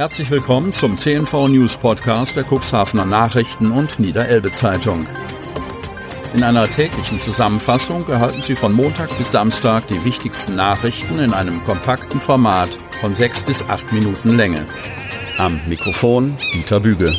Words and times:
Herzlich 0.00 0.30
willkommen 0.30 0.72
zum 0.72 0.96
CNV 0.96 1.48
News 1.48 1.76
Podcast 1.76 2.34
der 2.34 2.46
Cuxhavener 2.50 3.04
Nachrichten 3.04 3.70
und 3.70 4.00
Niederelbe 4.00 4.50
Zeitung. 4.50 5.06
In 6.32 6.42
einer 6.42 6.66
täglichen 6.66 7.20
Zusammenfassung 7.20 8.08
erhalten 8.08 8.40
Sie 8.40 8.54
von 8.54 8.72
Montag 8.72 9.14
bis 9.18 9.32
Samstag 9.32 9.88
die 9.88 10.02
wichtigsten 10.02 10.56
Nachrichten 10.56 11.18
in 11.18 11.34
einem 11.34 11.62
kompakten 11.64 12.18
Format 12.18 12.70
von 13.02 13.14
sechs 13.14 13.42
bis 13.42 13.62
acht 13.64 13.92
Minuten 13.92 14.38
Länge. 14.38 14.66
Am 15.36 15.60
Mikrofon 15.68 16.34
Dieter 16.54 16.80
Büge. 16.80 17.14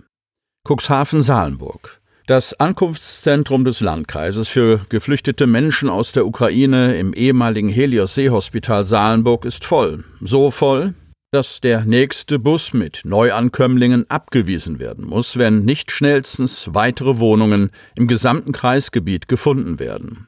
Cuxhaven-Salenburg. 0.67 2.01
Das 2.27 2.59
Ankunftszentrum 2.59 3.65
des 3.65 3.81
Landkreises 3.81 4.47
für 4.47 4.79
geflüchtete 4.89 5.45
Menschen 5.45 5.89
aus 5.89 6.11
der 6.11 6.25
Ukraine 6.25 6.97
im 6.97 7.13
ehemaligen 7.13 7.69
Helios 7.69 8.15
Seehospital 8.15 8.83
Salenburg 8.83 9.45
ist 9.45 9.63
voll. 9.63 10.05
So 10.21 10.49
voll, 10.49 10.95
dass 11.31 11.61
der 11.61 11.85
nächste 11.85 12.39
Bus 12.39 12.73
mit 12.73 13.01
Neuankömmlingen 13.05 14.09
abgewiesen 14.09 14.79
werden 14.79 15.05
muss, 15.05 15.37
wenn 15.37 15.65
nicht 15.65 15.91
schnellstens 15.91 16.69
weitere 16.73 17.19
Wohnungen 17.19 17.69
im 17.95 18.07
gesamten 18.07 18.53
Kreisgebiet 18.53 19.27
gefunden 19.27 19.77
werden. 19.77 20.25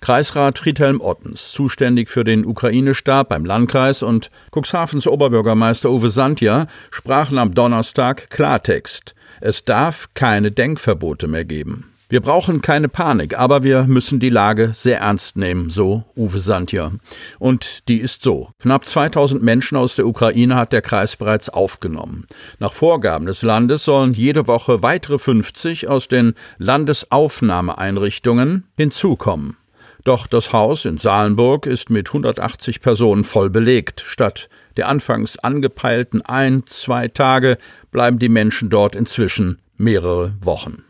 Kreisrat 0.00 0.56
Friedhelm 0.60 1.00
Ottens, 1.00 1.50
zuständig 1.50 2.08
für 2.08 2.22
den 2.22 2.46
Ukraine-Stab 2.46 3.28
beim 3.28 3.44
Landkreis 3.44 4.04
und 4.04 4.30
Cuxhavens 4.52 5.08
Oberbürgermeister 5.08 5.90
Uwe 5.90 6.10
Santja 6.10 6.68
sprachen 6.92 7.38
am 7.38 7.54
Donnerstag 7.54 8.30
Klartext. 8.30 9.16
Es 9.40 9.64
darf 9.64 10.08
keine 10.14 10.50
Denkverbote 10.50 11.26
mehr 11.26 11.44
geben. 11.44 11.90
Wir 12.10 12.20
brauchen 12.20 12.60
keine 12.60 12.88
Panik, 12.88 13.38
aber 13.38 13.62
wir 13.62 13.84
müssen 13.84 14.18
die 14.18 14.30
Lage 14.30 14.72
sehr 14.74 14.98
ernst 14.98 15.36
nehmen, 15.36 15.70
so 15.70 16.02
Uwe 16.16 16.40
Santja. 16.40 16.90
Und 17.38 17.88
die 17.88 17.98
ist 17.98 18.24
so. 18.24 18.50
Knapp 18.58 18.84
2000 18.84 19.40
Menschen 19.40 19.78
aus 19.78 19.94
der 19.94 20.08
Ukraine 20.08 20.56
hat 20.56 20.72
der 20.72 20.82
Kreis 20.82 21.16
bereits 21.16 21.48
aufgenommen. 21.48 22.26
Nach 22.58 22.72
Vorgaben 22.72 23.26
des 23.26 23.42
Landes 23.42 23.84
sollen 23.84 24.12
jede 24.12 24.48
Woche 24.48 24.82
weitere 24.82 25.20
50 25.20 25.86
aus 25.86 26.08
den 26.08 26.34
Landesaufnahmeeinrichtungen 26.58 28.64
hinzukommen. 28.76 29.56
Doch 30.04 30.26
das 30.26 30.52
Haus 30.52 30.84
in 30.84 30.98
Salenburg 30.98 31.66
ist 31.66 31.90
mit 31.90 32.08
180 32.08 32.80
Personen 32.80 33.24
voll 33.24 33.50
belegt. 33.50 34.00
Statt 34.00 34.48
der 34.76 34.88
anfangs 34.88 35.38
angepeilten 35.38 36.22
ein, 36.22 36.64
zwei 36.66 37.08
Tage 37.08 37.58
bleiben 37.90 38.18
die 38.18 38.28
Menschen 38.28 38.70
dort 38.70 38.94
inzwischen 38.94 39.60
mehrere 39.76 40.34
Wochen. 40.40 40.84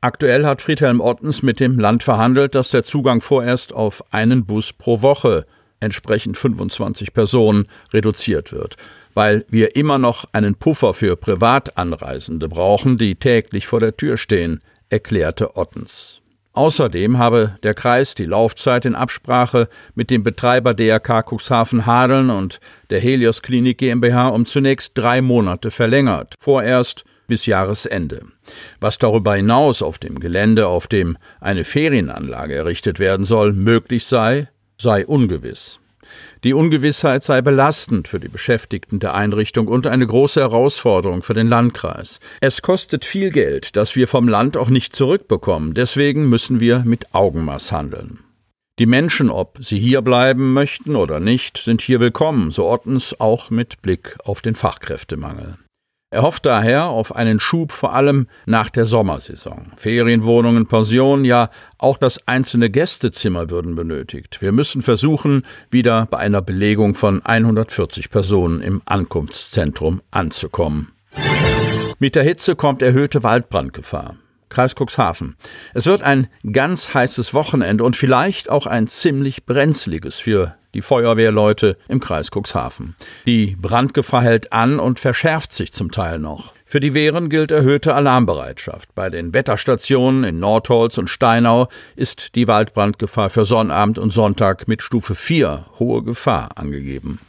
Aktuell 0.00 0.44
hat 0.44 0.60
Friedhelm 0.60 1.00
Ottens 1.00 1.42
mit 1.42 1.60
dem 1.60 1.78
Land 1.78 2.02
verhandelt, 2.02 2.54
dass 2.54 2.70
der 2.70 2.82
Zugang 2.82 3.20
vorerst 3.20 3.72
auf 3.72 4.02
einen 4.12 4.44
Bus 4.44 4.72
pro 4.72 5.00
Woche, 5.00 5.46
entsprechend 5.78 6.36
25 6.36 7.14
Personen, 7.14 7.68
reduziert 7.92 8.52
wird, 8.52 8.76
weil 9.14 9.44
wir 9.48 9.76
immer 9.76 9.98
noch 9.98 10.24
einen 10.32 10.56
Puffer 10.56 10.92
für 10.92 11.16
Privatanreisende 11.16 12.48
brauchen, 12.48 12.96
die 12.96 13.14
täglich 13.14 13.68
vor 13.68 13.78
der 13.78 13.96
Tür 13.96 14.16
stehen, 14.16 14.60
erklärte 14.90 15.56
Ottens. 15.56 16.21
Außerdem 16.54 17.16
habe 17.18 17.56
der 17.62 17.72
Kreis 17.72 18.14
die 18.14 18.26
Laufzeit 18.26 18.84
in 18.84 18.94
Absprache 18.94 19.68
mit 19.94 20.10
dem 20.10 20.22
Betreiber 20.22 20.74
DRK 20.74 21.24
Cuxhaven 21.30 21.86
Hadeln 21.86 22.28
und 22.28 22.60
der 22.90 23.00
Helios 23.00 23.40
Klinik 23.40 23.78
GmbH 23.78 24.28
um 24.28 24.44
zunächst 24.44 24.92
drei 24.94 25.22
Monate 25.22 25.70
verlängert, 25.70 26.34
vorerst 26.38 27.04
bis 27.26 27.46
Jahresende. 27.46 28.20
Was 28.80 28.98
darüber 28.98 29.34
hinaus 29.34 29.80
auf 29.80 29.98
dem 29.98 30.20
Gelände, 30.20 30.66
auf 30.66 30.86
dem 30.86 31.16
eine 31.40 31.64
Ferienanlage 31.64 32.54
errichtet 32.54 32.98
werden 32.98 33.24
soll, 33.24 33.54
möglich 33.54 34.04
sei, 34.04 34.48
sei 34.76 35.06
ungewiss. 35.06 35.81
Die 36.44 36.54
Ungewissheit 36.54 37.22
sei 37.22 37.40
belastend 37.40 38.08
für 38.08 38.18
die 38.18 38.28
Beschäftigten 38.28 38.98
der 38.98 39.14
Einrichtung 39.14 39.68
und 39.68 39.86
eine 39.86 40.06
große 40.06 40.40
Herausforderung 40.40 41.22
für 41.22 41.34
den 41.34 41.46
Landkreis. 41.46 42.18
Es 42.40 42.62
kostet 42.62 43.04
viel 43.04 43.30
Geld, 43.30 43.76
das 43.76 43.94
wir 43.94 44.08
vom 44.08 44.26
Land 44.26 44.56
auch 44.56 44.68
nicht 44.68 44.96
zurückbekommen. 44.96 45.74
Deswegen 45.74 46.28
müssen 46.28 46.58
wir 46.58 46.80
mit 46.84 47.14
Augenmaß 47.14 47.70
handeln. 47.70 48.24
Die 48.80 48.86
Menschen, 48.86 49.30
ob 49.30 49.58
sie 49.60 49.78
hier 49.78 50.02
bleiben 50.02 50.52
möchten 50.52 50.96
oder 50.96 51.20
nicht, 51.20 51.58
sind 51.58 51.80
hier 51.80 52.00
willkommen, 52.00 52.50
so 52.50 52.68
Ottens 52.68 53.20
auch 53.20 53.50
mit 53.50 53.80
Blick 53.80 54.16
auf 54.24 54.40
den 54.40 54.56
Fachkräftemangel. 54.56 55.58
Er 56.12 56.20
hofft 56.20 56.44
daher 56.44 56.88
auf 56.90 57.16
einen 57.16 57.40
Schub 57.40 57.72
vor 57.72 57.94
allem 57.94 58.26
nach 58.44 58.68
der 58.68 58.84
Sommersaison. 58.84 59.72
Ferienwohnungen, 59.76 60.66
Pensionen, 60.66 61.24
ja 61.24 61.48
auch 61.78 61.96
das 61.96 62.28
einzelne 62.28 62.68
Gästezimmer 62.68 63.48
würden 63.48 63.76
benötigt. 63.76 64.42
Wir 64.42 64.52
müssen 64.52 64.82
versuchen, 64.82 65.46
wieder 65.70 66.04
bei 66.10 66.18
einer 66.18 66.42
Belegung 66.42 66.94
von 66.96 67.24
140 67.24 68.10
Personen 68.10 68.60
im 68.60 68.82
Ankunftszentrum 68.84 70.02
anzukommen. 70.10 70.92
Mit 71.98 72.14
der 72.14 72.24
Hitze 72.24 72.56
kommt 72.56 72.82
erhöhte 72.82 73.22
Waldbrandgefahr. 73.22 74.16
Kreis 74.50 74.74
Cuxhaven. 74.78 75.36
Es 75.72 75.86
wird 75.86 76.02
ein 76.02 76.28
ganz 76.52 76.92
heißes 76.92 77.32
Wochenende 77.32 77.84
und 77.84 77.96
vielleicht 77.96 78.50
auch 78.50 78.66
ein 78.66 78.86
ziemlich 78.86 79.46
brenzliges 79.46 80.20
für 80.20 80.56
die 80.74 80.82
Feuerwehrleute 80.82 81.76
im 81.88 82.00
Kreis 82.00 82.30
Cuxhaven. 82.30 82.96
Die 83.26 83.56
Brandgefahr 83.60 84.22
hält 84.22 84.52
an 84.52 84.78
und 84.78 85.00
verschärft 85.00 85.52
sich 85.52 85.72
zum 85.72 85.90
Teil 85.90 86.18
noch. 86.18 86.52
Für 86.64 86.80
die 86.80 86.94
Wehren 86.94 87.28
gilt 87.28 87.50
erhöhte 87.50 87.94
Alarmbereitschaft. 87.94 88.94
Bei 88.94 89.10
den 89.10 89.34
Wetterstationen 89.34 90.24
in 90.24 90.40
Nordholz 90.40 90.96
und 90.96 91.10
Steinau 91.10 91.68
ist 91.96 92.34
die 92.34 92.48
Waldbrandgefahr 92.48 93.28
für 93.28 93.44
Sonnabend 93.44 93.98
und 93.98 94.10
Sonntag 94.10 94.68
mit 94.68 94.80
Stufe 94.80 95.14
4 95.14 95.66
hohe 95.78 96.02
Gefahr 96.02 96.56
angegeben. 96.56 97.20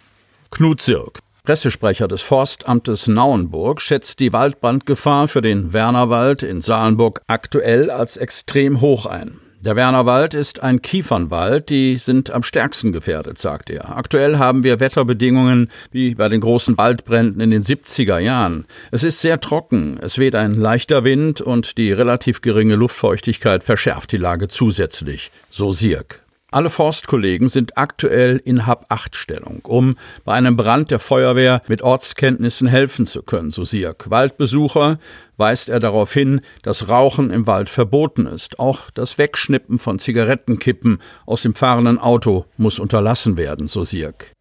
Knut 0.49 0.81
Sirk. 0.81 1.19
Pressesprecher 1.43 2.07
des 2.07 2.21
Forstamtes 2.21 3.07
Nauenburg 3.07 3.81
schätzt 3.81 4.21
die 4.21 4.31
Waldbrandgefahr 4.31 5.27
für 5.27 5.41
den 5.41 5.73
Wernerwald 5.73 6.41
in 6.41 6.61
Salenburg 6.61 7.21
aktuell 7.27 7.91
als 7.91 8.15
extrem 8.15 8.79
hoch 8.79 9.05
ein. 9.05 9.41
Der 9.63 9.78
Wernerwald 9.78 10.34
ist 10.34 10.62
ein 10.62 10.81
Kiefernwald, 10.81 11.69
die 11.69 11.96
sind 11.96 12.31
am 12.31 12.44
stärksten 12.44 12.91
gefährdet, 12.91 13.38
sagt 13.38 13.69
er. 13.69 13.96
Aktuell 13.96 14.38
haben 14.38 14.63
wir 14.63 14.81
Wetterbedingungen 14.81 15.72
wie 15.90 16.16
bei 16.16 16.28
den 16.28 16.41
großen 16.41 16.78
Waldbränden 16.78 17.40
in 17.40 17.50
den 17.50 17.63
70er 17.63 18.19
Jahren. 18.19 18.66
Es 18.91 19.06
ist 19.06 19.22
sehr 19.22 19.40
trocken, 19.40 19.97
es 20.01 20.18
weht 20.18 20.35
ein 20.35 20.56
leichter 20.56 21.06
Wind 21.06 21.40
und 21.40 21.78
die 21.78 21.94
relativ 21.94 22.41
geringe 22.41 22.75
Luftfeuchtigkeit 22.75 23.63
verschärft 23.63 24.12
die 24.12 24.18
Lage 24.18 24.50
zusätzlich, 24.50 25.31
so 25.50 25.72
Sirk. 25.72 26.22
Alle 26.53 26.69
Forstkollegen 26.69 27.49
sind 27.49 27.79
aktuell 27.79 28.39
in 28.45 28.67
Hab-8-Stellung, 28.67 29.61
um 29.63 29.95
bei 30.23 30.33
einem 30.33 30.55
Brand 30.55 30.91
der 30.91 30.99
Feuerwehr 30.99 31.63
mit 31.67 31.81
Ortskenntnissen 31.81 32.67
helfen 32.67 33.07
zu 33.07 33.23
können, 33.23 33.49
so 33.49 33.65
Sirk. 33.65 34.11
Waldbesucher 34.11 34.99
weist 35.35 35.69
er 35.69 35.79
darauf 35.79 36.13
hin, 36.13 36.41
dass 36.61 36.89
Rauchen 36.89 37.31
im 37.31 37.47
Wald 37.47 37.71
verboten 37.71 38.27
ist. 38.27 38.59
Auch 38.59 38.91
das 38.91 39.17
Wegschnippen 39.17 39.79
von 39.79 39.97
Zigarettenkippen 39.97 41.01
aus 41.25 41.41
dem 41.41 41.55
fahrenden 41.55 41.97
Auto 41.97 42.45
muss 42.57 42.77
unterlassen 42.77 43.35
werden, 43.35 43.67
so 43.67 43.83
Sirk. 43.83 44.33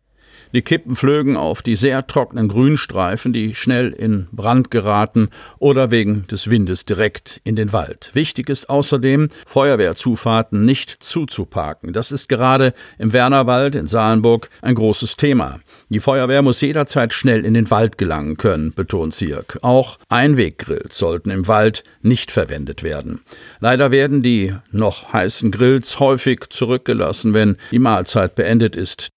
Die 0.52 0.60
Kippen 0.60 0.96
flögen 0.96 1.36
auf 1.38 1.62
die 1.62 1.76
sehr 1.76 2.06
trockenen 2.06 2.48
Grünstreifen, 2.48 3.32
die 3.32 3.54
schnell 3.54 3.90
in 3.90 4.28
Brand 4.32 4.70
geraten 4.70 5.30
oder 5.58 5.90
wegen 5.90 6.26
des 6.26 6.50
Windes 6.50 6.84
direkt 6.84 7.40
in 7.44 7.56
den 7.56 7.72
Wald. 7.72 8.10
Wichtig 8.12 8.50
ist 8.50 8.68
außerdem, 8.68 9.28
Feuerwehrzufahrten 9.46 10.64
nicht 10.64 10.90
zuzuparken. 11.02 11.94
Das 11.94 12.12
ist 12.12 12.28
gerade 12.28 12.74
im 12.98 13.14
Wernerwald 13.14 13.74
in 13.74 13.86
Salenburg 13.86 14.50
ein 14.60 14.74
großes 14.74 15.16
Thema. 15.16 15.58
Die 15.88 16.00
Feuerwehr 16.00 16.42
muss 16.42 16.60
jederzeit 16.60 17.14
schnell 17.14 17.46
in 17.46 17.54
den 17.54 17.70
Wald 17.70 17.96
gelangen 17.96 18.36
können, 18.36 18.74
betont 18.74 19.14
Zirk. 19.14 19.58
Auch 19.62 19.98
Einweggrills 20.10 20.98
sollten 20.98 21.30
im 21.30 21.48
Wald 21.48 21.82
nicht 22.02 22.30
verwendet 22.30 22.82
werden. 22.82 23.20
Leider 23.60 23.90
werden 23.90 24.22
die 24.22 24.54
noch 24.70 25.14
heißen 25.14 25.50
Grills 25.50 25.98
häufig 25.98 26.50
zurückgelassen, 26.50 27.32
wenn 27.32 27.56
die 27.70 27.78
Mahlzeit 27.78 28.34
beendet 28.34 28.76
ist. 28.76 29.08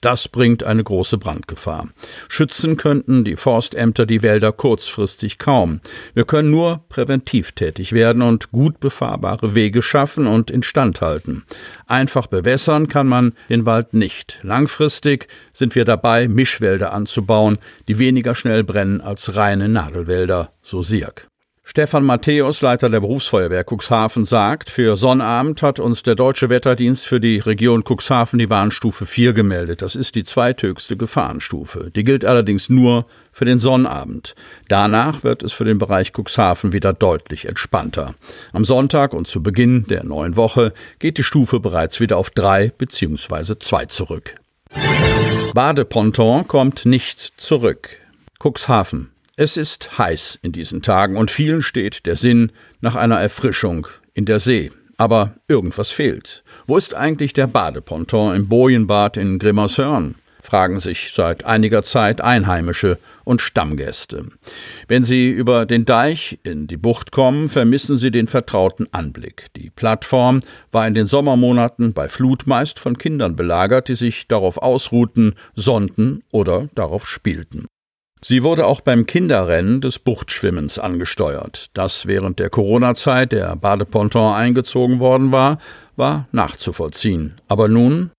Das 0.00 0.28
bringt 0.28 0.64
eine 0.64 0.82
große 0.82 1.18
Brandgefahr. 1.18 1.88
Schützen 2.28 2.78
könnten 2.78 3.22
die 3.22 3.36
Forstämter 3.36 4.06
die 4.06 4.22
Wälder 4.22 4.50
kurzfristig 4.50 5.38
kaum. 5.38 5.80
Wir 6.14 6.24
können 6.24 6.50
nur 6.50 6.84
präventiv 6.88 7.52
tätig 7.52 7.92
werden 7.92 8.22
und 8.22 8.50
gut 8.50 8.80
befahrbare 8.80 9.54
Wege 9.54 9.82
schaffen 9.82 10.26
und 10.26 10.50
instand 10.50 11.02
halten. 11.02 11.44
Einfach 11.86 12.26
bewässern 12.28 12.88
kann 12.88 13.08
man 13.08 13.34
den 13.50 13.66
Wald 13.66 13.92
nicht. 13.92 14.40
Langfristig 14.42 15.28
sind 15.52 15.74
wir 15.74 15.84
dabei, 15.84 16.28
Mischwälder 16.28 16.94
anzubauen, 16.94 17.58
die 17.86 17.98
weniger 17.98 18.34
schnell 18.34 18.64
brennen 18.64 19.02
als 19.02 19.36
reine 19.36 19.68
Nadelwälder, 19.68 20.52
so 20.62 20.82
Sirk. 20.82 21.29
Stefan 21.70 22.02
Matthäus, 22.02 22.62
Leiter 22.62 22.90
der 22.90 22.98
Berufsfeuerwehr 22.98 23.64
Cuxhaven, 23.64 24.24
sagt, 24.24 24.70
für 24.70 24.96
Sonnabend 24.96 25.62
hat 25.62 25.78
uns 25.78 26.02
der 26.02 26.16
Deutsche 26.16 26.48
Wetterdienst 26.48 27.06
für 27.06 27.20
die 27.20 27.38
Region 27.38 27.84
Cuxhaven 27.84 28.40
die 28.40 28.50
Warnstufe 28.50 29.06
4 29.06 29.34
gemeldet. 29.34 29.80
Das 29.80 29.94
ist 29.94 30.16
die 30.16 30.24
zweithöchste 30.24 30.96
Gefahrenstufe. 30.96 31.92
Die 31.94 32.02
gilt 32.02 32.24
allerdings 32.24 32.70
nur 32.70 33.06
für 33.30 33.44
den 33.44 33.60
Sonnabend. 33.60 34.34
Danach 34.66 35.22
wird 35.22 35.44
es 35.44 35.52
für 35.52 35.64
den 35.64 35.78
Bereich 35.78 36.10
Cuxhaven 36.12 36.72
wieder 36.72 36.92
deutlich 36.92 37.44
entspannter. 37.44 38.16
Am 38.52 38.64
Sonntag 38.64 39.14
und 39.14 39.28
zu 39.28 39.40
Beginn 39.40 39.86
der 39.86 40.02
neuen 40.02 40.34
Woche 40.34 40.72
geht 40.98 41.18
die 41.18 41.22
Stufe 41.22 41.60
bereits 41.60 42.00
wieder 42.00 42.16
auf 42.16 42.30
3 42.30 42.72
bzw. 42.76 43.60
2 43.60 43.84
zurück. 43.86 44.34
Badeponton 45.54 46.48
kommt 46.48 46.84
nicht 46.84 47.20
zurück. 47.40 47.90
Cuxhaven. 48.42 49.12
Es 49.42 49.56
ist 49.56 49.96
heiß 49.96 50.38
in 50.42 50.52
diesen 50.52 50.82
Tagen 50.82 51.16
und 51.16 51.30
vielen 51.30 51.62
steht 51.62 52.04
der 52.04 52.16
Sinn 52.16 52.52
nach 52.82 52.94
einer 52.94 53.18
Erfrischung 53.18 53.86
in 54.12 54.26
der 54.26 54.38
See. 54.38 54.70
Aber 54.98 55.36
irgendwas 55.48 55.90
fehlt. 55.90 56.44
Wo 56.66 56.76
ist 56.76 56.94
eigentlich 56.94 57.32
der 57.32 57.46
Badeponton 57.46 58.36
im 58.36 58.48
Bojenbad 58.48 59.16
in 59.16 59.38
Grimmershörn? 59.38 60.16
fragen 60.42 60.78
sich 60.78 61.12
seit 61.14 61.46
einiger 61.46 61.82
Zeit 61.82 62.20
Einheimische 62.20 62.98
und 63.24 63.40
Stammgäste. 63.40 64.26
Wenn 64.88 65.04
sie 65.04 65.30
über 65.30 65.64
den 65.64 65.86
Deich 65.86 66.38
in 66.42 66.66
die 66.66 66.76
Bucht 66.76 67.10
kommen, 67.10 67.48
vermissen 67.48 67.96
sie 67.96 68.10
den 68.10 68.28
vertrauten 68.28 68.88
Anblick. 68.92 69.46
Die 69.56 69.70
Plattform 69.70 70.40
war 70.70 70.86
in 70.86 70.92
den 70.92 71.06
Sommermonaten 71.06 71.94
bei 71.94 72.10
Flut 72.10 72.46
meist 72.46 72.78
von 72.78 72.98
Kindern 72.98 73.36
belagert, 73.36 73.88
die 73.88 73.94
sich 73.94 74.28
darauf 74.28 74.58
ausruhten, 74.58 75.34
sonnten 75.56 76.22
oder 76.30 76.68
darauf 76.74 77.08
spielten. 77.08 77.68
Sie 78.22 78.42
wurde 78.42 78.66
auch 78.66 78.82
beim 78.82 79.06
Kinderrennen 79.06 79.80
des 79.80 79.98
Buchtschwimmens 79.98 80.78
angesteuert. 80.78 81.70
Das 81.72 82.06
während 82.06 82.38
der 82.38 82.50
Corona-Zeit 82.50 83.32
der 83.32 83.56
Badeponton 83.56 84.34
eingezogen 84.34 85.00
worden 85.00 85.32
war, 85.32 85.58
war 85.96 86.28
nachzuvollziehen. 86.30 87.36
Aber 87.48 87.68
nun 87.68 88.10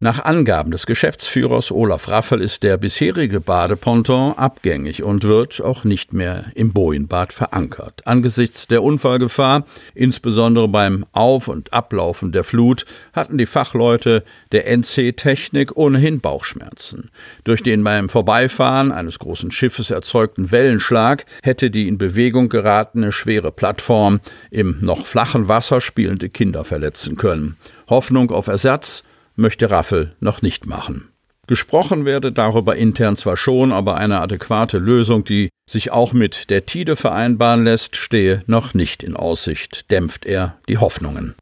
nach 0.00 0.24
Angaben 0.24 0.70
des 0.70 0.86
Geschäftsführers 0.86 1.72
Olaf 1.72 2.06
Raffel 2.06 2.40
ist 2.40 2.62
der 2.62 2.76
bisherige 2.76 3.40
Badeponton 3.40 4.38
abgängig 4.38 5.02
und 5.02 5.24
wird 5.24 5.60
auch 5.60 5.82
nicht 5.82 6.12
mehr 6.12 6.44
im 6.54 6.72
Bojenbad 6.72 7.32
verankert. 7.32 8.06
Angesichts 8.06 8.68
der 8.68 8.84
Unfallgefahr, 8.84 9.66
insbesondere 9.96 10.68
beim 10.68 11.04
Auf- 11.10 11.48
und 11.48 11.72
Ablaufen 11.72 12.30
der 12.30 12.44
Flut, 12.44 12.84
hatten 13.12 13.38
die 13.38 13.46
Fachleute 13.46 14.22
der 14.52 14.68
NC 14.68 15.16
Technik 15.16 15.76
ohnehin 15.76 16.20
Bauchschmerzen. 16.20 17.10
Durch 17.42 17.64
den 17.64 17.82
beim 17.82 18.08
Vorbeifahren 18.08 18.92
eines 18.92 19.18
großen 19.18 19.50
Schiffes 19.50 19.90
erzeugten 19.90 20.52
Wellenschlag 20.52 21.26
hätte 21.42 21.72
die 21.72 21.88
in 21.88 21.98
Bewegung 21.98 22.48
geratene 22.48 23.10
schwere 23.10 23.50
Plattform 23.50 24.20
im 24.52 24.78
noch 24.80 25.06
flachen 25.06 25.48
Wasser 25.48 25.80
spielende 25.80 26.28
Kinder 26.28 26.64
verletzen 26.64 27.16
können. 27.16 27.56
Hoffnung 27.88 28.30
auf 28.30 28.46
Ersatz 28.46 29.02
möchte 29.38 29.70
Raffel 29.70 30.14
noch 30.20 30.42
nicht 30.42 30.66
machen. 30.66 31.08
Gesprochen 31.46 32.04
werde 32.04 32.30
darüber 32.30 32.76
intern 32.76 33.16
zwar 33.16 33.38
schon, 33.38 33.72
aber 33.72 33.96
eine 33.96 34.20
adäquate 34.20 34.76
Lösung, 34.76 35.24
die 35.24 35.48
sich 35.68 35.90
auch 35.90 36.12
mit 36.12 36.50
der 36.50 36.66
Tide 36.66 36.94
vereinbaren 36.94 37.64
lässt, 37.64 37.96
stehe 37.96 38.42
noch 38.46 38.74
nicht 38.74 39.02
in 39.02 39.16
Aussicht, 39.16 39.90
dämpft 39.90 40.26
er 40.26 40.58
die 40.68 40.76
Hoffnungen. 40.76 41.34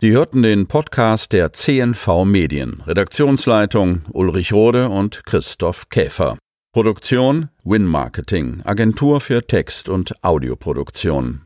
Sie 0.00 0.12
hörten 0.12 0.42
den 0.42 0.66
Podcast 0.66 1.32
der 1.32 1.52
CNV 1.52 2.24
Medien. 2.24 2.82
Redaktionsleitung 2.86 4.02
Ulrich 4.12 4.52
Rode 4.52 4.88
und 4.88 5.24
Christoph 5.24 5.88
Käfer. 5.88 6.38
Produktion 6.72 7.48
Win 7.64 7.84
Marketing, 7.84 8.62
Agentur 8.64 9.20
für 9.20 9.46
Text- 9.46 9.88
und 9.88 10.14
Audioproduktion. 10.24 11.40